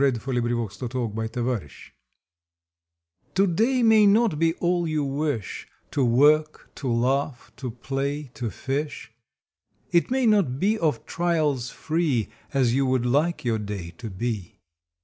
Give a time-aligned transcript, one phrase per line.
[0.03, 1.69] October Thirteenth THE BEST AVAILABLE
[3.35, 8.49] T^O DAY may not be all you wish, To work, to laugh, to play, to
[8.49, 9.11] fish.
[9.91, 14.57] It may not be of trials free As you would like your day to be.